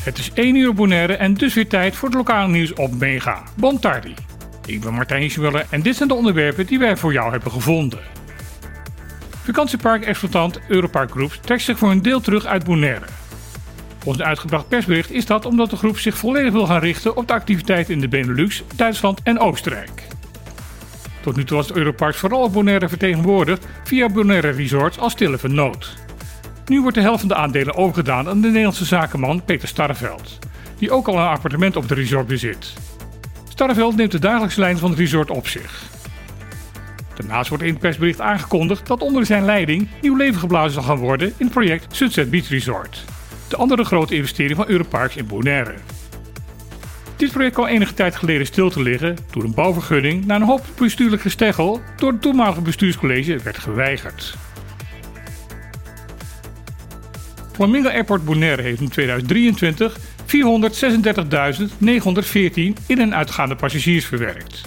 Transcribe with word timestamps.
Het 0.00 0.18
is 0.18 0.30
1 0.34 0.56
uur 0.56 0.74
Bonaire 0.74 1.16
en 1.16 1.34
dus 1.34 1.54
weer 1.54 1.68
tijd 1.68 1.96
voor 1.96 2.08
het 2.08 2.16
lokale 2.16 2.48
nieuws 2.48 2.74
op 2.74 2.98
Mega. 2.98 3.42
Bon 3.56 3.78
tardi. 3.78 4.14
Ik 4.66 4.80
ben 4.80 4.94
Martijn 4.94 5.30
Schmuller 5.30 5.66
en 5.70 5.82
dit 5.82 5.96
zijn 5.96 6.08
de 6.08 6.14
onderwerpen 6.14 6.66
die 6.66 6.78
wij 6.78 6.96
voor 6.96 7.12
jou 7.12 7.30
hebben 7.32 7.50
gevonden. 7.50 8.00
Vakantiepark-exploitant 9.42 10.60
Europark 10.68 11.10
Group 11.10 11.32
trekt 11.32 11.62
zich 11.62 11.78
voor 11.78 11.90
een 11.90 12.02
deel 12.02 12.20
terug 12.20 12.44
uit 12.44 12.64
Bonaire. 12.64 13.06
Een 14.06 14.24
uitgebracht 14.24 14.68
persbericht 14.68 15.10
is 15.10 15.26
dat 15.26 15.46
omdat 15.46 15.70
de 15.70 15.76
groep 15.76 15.98
zich 15.98 16.16
volledig 16.16 16.52
wil 16.52 16.66
gaan 16.66 16.80
richten 16.80 17.16
op 17.16 17.28
de 17.28 17.32
activiteiten 17.32 17.94
in 17.94 18.00
de 18.00 18.08
Benelux, 18.08 18.62
Duitsland 18.76 19.20
en 19.22 19.38
Oostenrijk. 19.38 20.02
Tot 21.20 21.36
nu 21.36 21.44
toe 21.44 21.56
was 21.56 21.72
Europark 21.72 22.14
vooral 22.14 22.42
op 22.42 22.52
Bonaire 22.52 22.88
vertegenwoordigd 22.88 23.66
via 23.84 24.08
Bonaire 24.08 24.50
Resorts 24.50 24.98
als 24.98 25.12
stille 25.12 25.38
vernoot. 25.38 26.01
Nu 26.72 26.80
wordt 26.80 26.96
de 26.96 27.02
helft 27.02 27.20
van 27.20 27.28
de 27.28 27.34
aandelen 27.34 27.74
overgedaan 27.74 28.28
aan 28.28 28.40
de 28.40 28.46
Nederlandse 28.46 28.84
zakenman 28.84 29.44
Peter 29.44 29.68
Starreveld, 29.68 30.38
die 30.78 30.90
ook 30.90 31.08
al 31.08 31.18
een 31.18 31.26
appartement 31.26 31.76
op 31.76 31.88
de 31.88 31.94
resort 31.94 32.26
bezit. 32.26 32.72
Starreveld 33.48 33.96
neemt 33.96 34.10
de 34.10 34.18
dagelijkse 34.18 34.60
lijn 34.60 34.78
van 34.78 34.90
het 34.90 34.98
resort 34.98 35.30
op 35.30 35.48
zich. 35.48 35.82
Daarnaast 37.14 37.48
wordt 37.48 37.64
in 37.64 37.70
het 37.70 37.78
persbericht 37.78 38.20
aangekondigd 38.20 38.86
dat 38.86 39.00
onder 39.00 39.26
zijn 39.26 39.44
leiding 39.44 39.88
nieuw 40.00 40.16
leven 40.16 40.40
geblazen 40.40 40.72
zal 40.72 40.82
gaan 40.82 40.96
worden 40.96 41.28
in 41.28 41.44
het 41.44 41.50
project 41.50 41.96
Sunset 41.96 42.30
Beach 42.30 42.48
Resort, 42.48 43.04
de 43.48 43.56
andere 43.56 43.84
grote 43.84 44.14
investering 44.14 44.56
van 44.56 44.68
Europarks 44.68 45.16
in 45.16 45.26
Bonaire. 45.26 45.74
Dit 47.16 47.32
project 47.32 47.54
kwam 47.54 47.66
enige 47.66 47.94
tijd 47.94 48.16
geleden 48.16 48.46
stil 48.46 48.70
te 48.70 48.82
liggen 48.82 49.16
door 49.30 49.44
een 49.44 49.54
bouwvergunning 49.54 50.26
na 50.26 50.34
een 50.34 50.42
hoop 50.42 50.64
bestuurlijk 50.78 51.22
gesteggel 51.22 51.80
door 51.96 52.12
het 52.12 52.22
toenmalige 52.22 52.60
bestuurscollege 52.60 53.38
werd 53.38 53.58
geweigerd. 53.58 54.36
Flamingo 57.62 57.88
Airport 57.88 58.24
Bonaire 58.24 58.62
heeft 58.62 58.80
in 58.80 58.88
2023 58.88 59.98
436.914 60.26 62.76
in- 62.86 63.00
en 63.00 63.14
uitgaande 63.14 63.56
passagiers 63.56 64.04
verwerkt. 64.04 64.60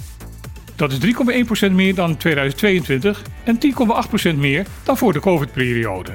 Dat 0.75 0.91
is 0.91 0.97
3,1% 0.97 1.71
meer 1.71 1.95
dan 1.95 2.09
in 2.09 2.17
2022 2.17 3.21
en 3.43 3.59
10,8% 3.59 4.37
meer 4.37 4.65
dan 4.83 4.97
voor 4.97 5.13
de 5.13 5.19
COVID-periode. 5.19 6.11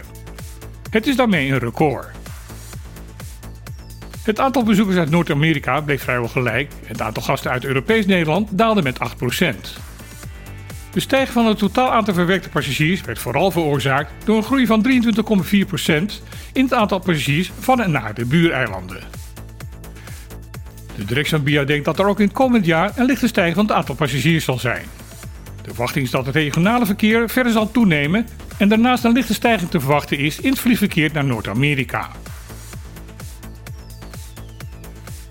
Het 0.91 1.07
is 1.07 1.17
daarmee 1.17 1.51
een 1.51 1.59
record. 1.59 2.07
Het 4.23 4.41
aantal 4.41 4.63
bezoekers 4.63 4.97
uit 4.97 5.11
Noord-Amerika 5.11 5.81
bleef 5.81 6.03
vrijwel 6.03 6.29
gelijk. 6.29 6.73
Het 6.85 7.01
aantal 7.01 7.23
gasten 7.23 7.51
uit 7.51 7.65
Europees 7.65 8.07
Nederland 8.07 8.59
daalde 8.59 8.83
met 8.83 8.99
8%. 8.99 9.81
De 10.93 11.01
stijging 11.01 11.33
van 11.33 11.47
het 11.47 11.59
totaal 11.59 11.93
aantal 11.93 12.15
verwerkte 12.15 12.49
passagiers 12.49 13.01
werd 13.01 13.19
vooral 13.19 13.51
veroorzaakt 13.51 14.13
door 14.25 14.37
een 14.37 14.43
groei 14.43 14.67
van 14.67 14.87
23,4% 14.91 15.91
in 16.53 16.65
het 16.65 16.75
aantal 16.75 16.99
passagiers 16.99 17.53
van 17.59 17.81
en 17.81 17.91
naar 17.91 18.15
de 18.15 18.25
buureilanden. 18.25 19.03
De 20.97 21.05
directie 21.05 21.35
van 21.37 21.45
BIA 21.45 21.65
denkt 21.65 21.85
dat 21.85 21.99
er 21.99 22.07
ook 22.07 22.21
in 22.21 22.27
het 22.27 22.35
komend 22.35 22.67
jaar 22.67 22.93
een 22.97 23.05
lichte 23.05 23.29
stijging 23.29 23.57
van 23.57 23.67
het 23.67 23.75
aantal 23.75 23.95
passagiers 23.95 24.45
zal 24.45 24.59
zijn. 24.59 24.85
De 25.63 25.69
verwachting 25.69 26.05
is 26.05 26.11
dat 26.11 26.27
het 26.27 26.35
regionale 26.35 26.87
verkeer 26.87 27.29
verder 27.29 27.53
zal 27.53 27.71
toenemen 27.71 28.27
en 28.59 28.69
daarnaast 28.69 29.05
een 29.05 29.13
lichte 29.13 29.35
stijging 29.35 29.71
te 29.71 29.81
verwachten 29.81 30.19
is 30.19 30.41
in 30.41 30.51
het 30.51 30.59
vliegverkeer 30.59 31.11
naar 31.13 31.25
Noord-Amerika. 31.25 32.11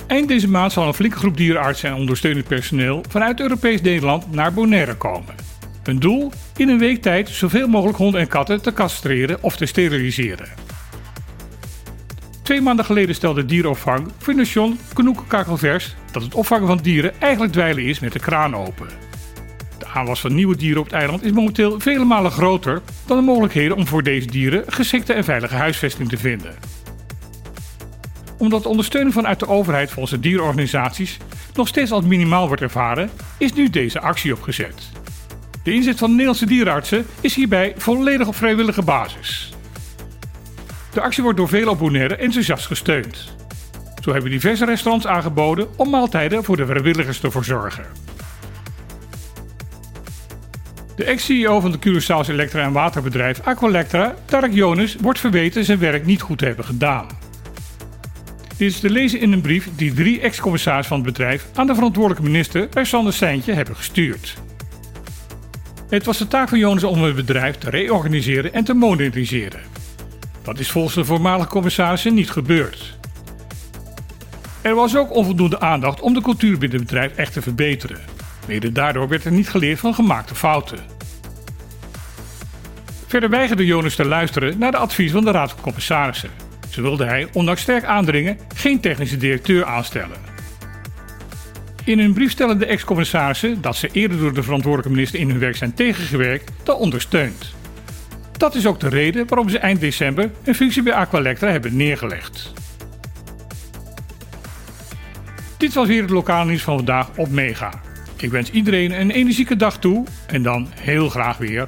Eind 0.07 0.27
deze 0.27 0.49
maand 0.49 0.71
zal 0.71 0.87
een 0.87 0.93
flinke 0.93 1.17
groep 1.17 1.37
dierenartsen 1.37 1.89
en 1.89 1.95
ondersteunend 1.95 2.47
personeel 2.47 3.03
vanuit 3.09 3.39
Europees 3.39 3.81
Nederland 3.81 4.31
naar 4.31 4.53
Bonaire 4.53 4.95
komen. 4.95 5.48
Hun 5.89 5.99
doel? 5.99 6.31
In 6.55 6.69
een 6.69 6.77
week 6.77 7.01
tijd 7.01 7.29
zoveel 7.29 7.67
mogelijk 7.67 7.97
honden 7.97 8.21
en 8.21 8.27
katten 8.27 8.61
te 8.61 8.73
castreren 8.73 9.43
of 9.43 9.57
te 9.57 9.65
steriliseren. 9.65 10.47
Twee 12.43 12.61
maanden 12.61 12.85
geleden 12.85 13.15
stelde 13.15 13.45
dierenopvang 13.45 14.11
Fondation 14.17 14.79
Knoekenkakelvers 14.93 15.95
dat 16.11 16.23
het 16.23 16.35
opvangen 16.35 16.67
van 16.67 16.77
dieren 16.77 17.21
eigenlijk 17.21 17.53
dweilen 17.53 17.83
is 17.83 17.99
met 17.99 18.13
de 18.13 18.19
kraan 18.19 18.55
open. 18.55 18.87
De 19.77 19.87
aanwas 19.87 20.19
van 20.19 20.35
nieuwe 20.35 20.57
dieren 20.57 20.79
op 20.79 20.85
het 20.85 20.95
eiland 20.95 21.23
is 21.23 21.31
momenteel 21.31 21.79
vele 21.79 22.05
malen 22.05 22.31
groter 22.31 22.81
dan 23.05 23.17
de 23.17 23.23
mogelijkheden 23.23 23.77
om 23.77 23.87
voor 23.87 24.03
deze 24.03 24.27
dieren 24.27 24.63
geschikte 24.67 25.13
en 25.13 25.23
veilige 25.23 25.55
huisvesting 25.55 26.09
te 26.09 26.17
vinden. 26.17 26.55
Omdat 28.37 28.63
de 28.63 28.69
ondersteuning 28.69 29.13
vanuit 29.13 29.39
de 29.39 29.47
overheid 29.47 29.91
volgens 29.91 30.13
de 30.13 30.19
dierenorganisaties 30.19 31.17
nog 31.53 31.67
steeds 31.67 31.91
als 31.91 32.05
minimaal 32.05 32.47
wordt 32.47 32.61
ervaren, 32.61 33.09
is 33.37 33.53
nu 33.53 33.69
deze 33.69 33.99
actie 33.99 34.33
opgezet. 34.33 34.98
De 35.69 35.75
inzet 35.75 35.97
van 35.97 36.07
de 36.07 36.13
Nederlandse 36.13 36.45
dierenartsen 36.45 37.05
is 37.21 37.35
hierbij 37.35 37.73
volledig 37.77 38.27
op 38.27 38.35
vrijwillige 38.35 38.81
basis. 38.81 39.53
De 40.93 41.01
actie 41.01 41.23
wordt 41.23 41.37
door 41.37 41.47
veel 41.47 41.75
Bonaire 41.75 42.15
enthousiast 42.15 42.65
gesteund. 42.65 43.35
Zo 44.03 44.11
hebben 44.11 44.31
diverse 44.31 44.65
restaurants 44.65 45.07
aangeboden 45.07 45.67
om 45.77 45.89
maaltijden 45.89 46.43
voor 46.43 46.57
de 46.57 46.65
vrijwilligers 46.65 47.19
te 47.19 47.31
verzorgen. 47.31 47.85
De 50.95 51.03
ex-CEO 51.03 51.59
van 51.59 51.71
de 51.71 51.79
Curaçao's 51.79 52.29
elektra- 52.29 52.63
en 52.63 52.71
waterbedrijf 52.71 53.39
Aqualectra, 53.43 54.15
Tarek 54.25 54.53
Jonas, 54.53 54.95
wordt 54.95 55.19
verweten 55.19 55.65
zijn 55.65 55.79
werk 55.79 56.05
niet 56.05 56.21
goed 56.21 56.37
te 56.37 56.45
hebben 56.45 56.65
gedaan. 56.65 57.07
Dit 58.47 58.67
is 58.67 58.79
te 58.79 58.89
lezen 58.89 59.19
in 59.19 59.31
een 59.31 59.41
brief 59.41 59.69
die 59.75 59.93
drie 59.93 60.19
ex-commissarissen 60.19 60.95
van 60.95 61.05
het 61.05 61.13
bedrijf 61.13 61.47
aan 61.53 61.67
de 61.67 61.75
verantwoordelijke 61.75 62.29
minister 62.29 62.69
Sander 62.81 63.13
Seintje 63.13 63.53
hebben 63.53 63.75
gestuurd. 63.75 64.37
Het 65.89 66.05
was 66.05 66.17
de 66.17 66.27
taak 66.27 66.49
van 66.49 66.59
Jonas 66.59 66.83
om 66.83 67.03
het 67.03 67.15
bedrijf 67.15 67.57
te 67.57 67.69
reorganiseren 67.69 68.53
en 68.53 68.63
te 68.63 68.73
moderniseren. 68.73 69.59
Dat 70.43 70.59
is 70.59 70.71
volgens 70.71 70.95
de 70.95 71.05
voormalige 71.05 71.49
commissarissen 71.49 72.13
niet 72.13 72.31
gebeurd. 72.31 72.97
Er 74.61 74.75
was 74.75 74.95
ook 74.95 75.15
onvoldoende 75.15 75.59
aandacht 75.59 76.01
om 76.01 76.13
de 76.13 76.21
cultuur 76.21 76.57
binnen 76.57 76.77
het 76.79 76.87
bedrijf 76.87 77.15
echt 77.15 77.33
te 77.33 77.41
verbeteren. 77.41 77.99
Mede 78.47 78.71
daardoor 78.71 79.07
werd 79.07 79.25
er 79.25 79.31
niet 79.31 79.49
geleerd 79.49 79.79
van 79.79 79.93
gemaakte 79.93 80.35
fouten. 80.35 80.79
Verder 83.07 83.29
weigerde 83.29 83.65
Jonas 83.65 83.95
te 83.95 84.05
luisteren 84.05 84.57
naar 84.57 84.71
de 84.71 84.77
advies 84.77 85.11
van 85.11 85.23
de 85.23 85.31
Raad 85.31 85.51
van 85.51 85.61
Commissarissen. 85.61 86.29
Zo 86.69 86.81
wilde 86.81 87.05
hij, 87.05 87.27
ondanks 87.33 87.61
sterk 87.61 87.83
aandringen, 87.83 88.39
geen 88.55 88.79
technische 88.79 89.17
directeur 89.17 89.65
aanstellen. 89.65 90.28
In 91.83 91.99
hun 91.99 92.13
brief 92.13 92.31
stellen 92.31 92.59
de 92.59 92.65
ex-commissarissen 92.65 93.61
dat 93.61 93.75
ze 93.75 93.89
eerder 93.91 94.17
door 94.17 94.33
de 94.33 94.43
verantwoordelijke 94.43 94.91
minister 94.95 95.19
in 95.19 95.29
hun 95.29 95.39
werk 95.39 95.55
zijn 95.55 95.73
tegengewerkt 95.73 96.51
dan 96.63 96.75
ondersteund. 96.75 97.53
Dat 98.31 98.55
is 98.55 98.65
ook 98.65 98.79
de 98.79 98.89
reden 98.89 99.27
waarom 99.27 99.49
ze 99.49 99.59
eind 99.59 99.79
december 99.79 100.31
een 100.43 100.55
functie 100.55 100.83
bij 100.83 100.93
Aqualectra 100.93 101.51
hebben 101.51 101.75
neergelegd. 101.75 102.53
Dit 105.57 105.73
was 105.73 105.87
weer 105.87 106.01
het 106.01 106.09
lokale 106.09 106.49
nieuws 106.49 106.61
van 106.61 106.75
vandaag 106.75 107.09
op 107.15 107.29
Mega. 107.29 107.81
Ik 108.17 108.31
wens 108.31 108.51
iedereen 108.51 108.99
een 108.99 109.11
energieke 109.11 109.55
dag 109.55 109.79
toe 109.79 110.05
en 110.27 110.43
dan 110.43 110.67
heel 110.79 111.09
graag 111.09 111.37
weer. 111.37 111.67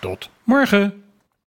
Tot 0.00 0.30
morgen! 0.44 1.11